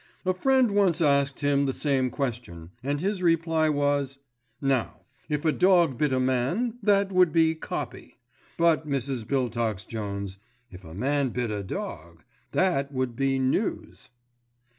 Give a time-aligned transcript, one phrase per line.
[0.25, 4.17] "A friend once asked him the same question, and his reply was,
[4.59, 8.17] 'Now, if a dog bit a man, that would be 'copy';
[8.57, 9.23] but, Mrs.
[9.27, 10.39] Biltox Jones,
[10.71, 14.09] if a man bit a dog, that would be 'news.